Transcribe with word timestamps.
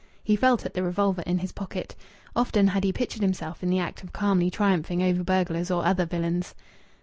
He 0.23 0.35
felt 0.35 0.65
at 0.65 0.73
the 0.73 0.81
revolver 0.81 1.21
in 1.27 1.37
his 1.37 1.51
pocket. 1.51 1.95
Often 2.35 2.69
had 2.69 2.83
he 2.83 2.91
pictured 2.91 3.21
himself 3.21 3.61
in 3.61 3.69
the 3.69 3.77
act 3.77 4.01
of 4.01 4.11
calmly 4.11 4.49
triumphing 4.49 5.03
over 5.03 5.23
burglars 5.23 5.69
or 5.69 5.85
other 5.85 6.07
villains. 6.07 6.55